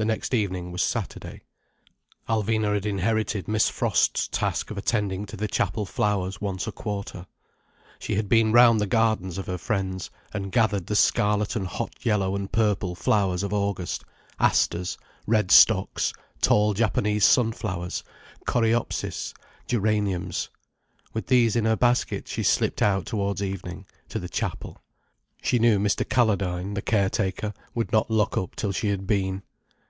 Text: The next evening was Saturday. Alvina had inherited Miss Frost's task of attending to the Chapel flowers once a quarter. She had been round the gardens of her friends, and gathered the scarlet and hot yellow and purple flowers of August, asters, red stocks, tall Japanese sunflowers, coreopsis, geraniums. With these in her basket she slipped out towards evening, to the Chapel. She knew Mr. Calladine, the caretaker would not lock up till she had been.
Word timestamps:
The 0.00 0.04
next 0.04 0.32
evening 0.32 0.70
was 0.70 0.80
Saturday. 0.80 1.42
Alvina 2.28 2.72
had 2.72 2.86
inherited 2.86 3.48
Miss 3.48 3.68
Frost's 3.68 4.28
task 4.28 4.70
of 4.70 4.78
attending 4.78 5.26
to 5.26 5.36
the 5.36 5.48
Chapel 5.48 5.84
flowers 5.86 6.40
once 6.40 6.68
a 6.68 6.70
quarter. 6.70 7.26
She 7.98 8.14
had 8.14 8.28
been 8.28 8.52
round 8.52 8.80
the 8.80 8.86
gardens 8.86 9.38
of 9.38 9.46
her 9.48 9.58
friends, 9.58 10.12
and 10.32 10.52
gathered 10.52 10.86
the 10.86 10.94
scarlet 10.94 11.56
and 11.56 11.66
hot 11.66 12.06
yellow 12.06 12.36
and 12.36 12.52
purple 12.52 12.94
flowers 12.94 13.42
of 13.42 13.52
August, 13.52 14.04
asters, 14.38 14.98
red 15.26 15.50
stocks, 15.50 16.12
tall 16.40 16.74
Japanese 16.74 17.24
sunflowers, 17.24 18.04
coreopsis, 18.46 19.34
geraniums. 19.66 20.48
With 21.12 21.26
these 21.26 21.56
in 21.56 21.64
her 21.64 21.74
basket 21.74 22.28
she 22.28 22.44
slipped 22.44 22.82
out 22.82 23.04
towards 23.04 23.42
evening, 23.42 23.84
to 24.10 24.20
the 24.20 24.28
Chapel. 24.28 24.80
She 25.42 25.58
knew 25.58 25.80
Mr. 25.80 26.08
Calladine, 26.08 26.74
the 26.74 26.82
caretaker 26.82 27.52
would 27.74 27.90
not 27.90 28.08
lock 28.08 28.38
up 28.38 28.54
till 28.54 28.70
she 28.70 28.90
had 28.90 29.04
been. 29.04 29.42